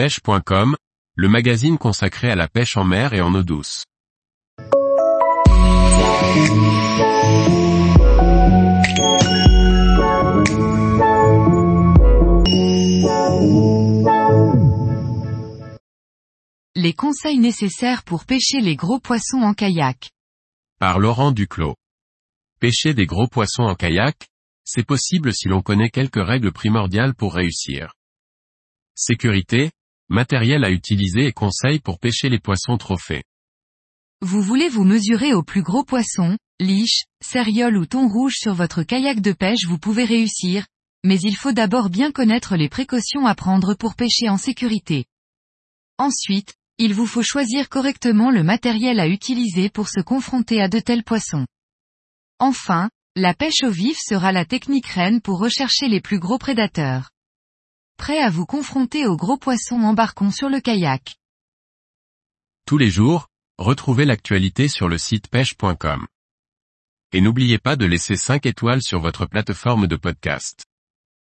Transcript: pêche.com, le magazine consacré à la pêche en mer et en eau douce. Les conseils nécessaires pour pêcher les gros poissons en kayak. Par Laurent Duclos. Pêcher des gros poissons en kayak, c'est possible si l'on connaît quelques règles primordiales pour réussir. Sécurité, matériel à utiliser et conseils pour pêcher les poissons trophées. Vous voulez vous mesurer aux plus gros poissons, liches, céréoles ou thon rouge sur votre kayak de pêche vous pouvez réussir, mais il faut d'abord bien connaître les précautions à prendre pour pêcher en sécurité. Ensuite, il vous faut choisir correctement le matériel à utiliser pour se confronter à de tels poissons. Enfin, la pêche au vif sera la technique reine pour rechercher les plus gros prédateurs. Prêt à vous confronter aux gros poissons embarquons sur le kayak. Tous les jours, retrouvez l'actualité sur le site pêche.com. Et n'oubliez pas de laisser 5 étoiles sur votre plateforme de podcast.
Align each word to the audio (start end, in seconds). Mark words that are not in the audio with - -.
pêche.com, 0.00 0.76
le 1.14 1.28
magazine 1.28 1.76
consacré 1.76 2.30
à 2.30 2.34
la 2.34 2.48
pêche 2.48 2.78
en 2.78 2.84
mer 2.84 3.12
et 3.12 3.20
en 3.20 3.34
eau 3.34 3.42
douce. 3.42 3.84
Les 16.74 16.94
conseils 16.94 17.38
nécessaires 17.38 18.02
pour 18.02 18.24
pêcher 18.24 18.62
les 18.62 18.76
gros 18.76 19.00
poissons 19.00 19.42
en 19.42 19.52
kayak. 19.52 20.08
Par 20.78 20.98
Laurent 20.98 21.30
Duclos. 21.32 21.76
Pêcher 22.58 22.94
des 22.94 23.04
gros 23.04 23.28
poissons 23.28 23.64
en 23.64 23.74
kayak, 23.74 24.16
c'est 24.64 24.86
possible 24.86 25.34
si 25.34 25.48
l'on 25.48 25.60
connaît 25.60 25.90
quelques 25.90 26.24
règles 26.26 26.52
primordiales 26.52 27.14
pour 27.14 27.34
réussir. 27.34 27.92
Sécurité, 28.94 29.72
matériel 30.10 30.64
à 30.64 30.70
utiliser 30.70 31.26
et 31.26 31.32
conseils 31.32 31.78
pour 31.78 31.98
pêcher 31.98 32.28
les 32.28 32.38
poissons 32.38 32.76
trophées. 32.76 33.22
Vous 34.20 34.42
voulez 34.42 34.68
vous 34.68 34.84
mesurer 34.84 35.32
aux 35.32 35.42
plus 35.42 35.62
gros 35.62 35.84
poissons, 35.84 36.36
liches, 36.60 37.04
céréoles 37.22 37.78
ou 37.78 37.86
thon 37.86 38.06
rouge 38.06 38.34
sur 38.36 38.52
votre 38.52 38.82
kayak 38.82 39.20
de 39.20 39.32
pêche 39.32 39.64
vous 39.66 39.78
pouvez 39.78 40.04
réussir, 40.04 40.66
mais 41.04 41.18
il 41.20 41.36
faut 41.36 41.52
d'abord 41.52 41.88
bien 41.88 42.12
connaître 42.12 42.56
les 42.56 42.68
précautions 42.68 43.24
à 43.24 43.34
prendre 43.34 43.74
pour 43.74 43.94
pêcher 43.94 44.28
en 44.28 44.36
sécurité. 44.36 45.06
Ensuite, 45.96 46.54
il 46.76 46.94
vous 46.94 47.06
faut 47.06 47.22
choisir 47.22 47.68
correctement 47.68 48.30
le 48.30 48.42
matériel 48.42 49.00
à 49.00 49.08
utiliser 49.08 49.70
pour 49.70 49.88
se 49.88 50.00
confronter 50.00 50.60
à 50.60 50.68
de 50.68 50.80
tels 50.80 51.04
poissons. 51.04 51.46
Enfin, 52.38 52.90
la 53.16 53.34
pêche 53.34 53.62
au 53.64 53.70
vif 53.70 53.98
sera 53.98 54.32
la 54.32 54.44
technique 54.44 54.86
reine 54.86 55.20
pour 55.20 55.38
rechercher 55.38 55.88
les 55.88 56.00
plus 56.00 56.18
gros 56.18 56.38
prédateurs. 56.38 57.10
Prêt 58.00 58.22
à 58.22 58.30
vous 58.30 58.46
confronter 58.46 59.06
aux 59.06 59.14
gros 59.14 59.36
poissons 59.36 59.82
embarquons 59.82 60.30
sur 60.30 60.48
le 60.48 60.58
kayak. 60.58 61.16
Tous 62.66 62.78
les 62.78 62.88
jours, 62.88 63.28
retrouvez 63.58 64.06
l'actualité 64.06 64.68
sur 64.68 64.88
le 64.88 64.96
site 64.96 65.28
pêche.com. 65.28 66.06
Et 67.12 67.20
n'oubliez 67.20 67.58
pas 67.58 67.76
de 67.76 67.84
laisser 67.84 68.16
5 68.16 68.46
étoiles 68.46 68.80
sur 68.80 69.00
votre 69.00 69.26
plateforme 69.26 69.86
de 69.86 69.96
podcast. 69.96 70.64